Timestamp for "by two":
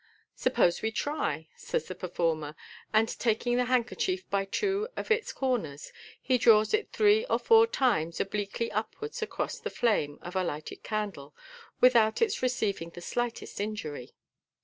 4.31-4.87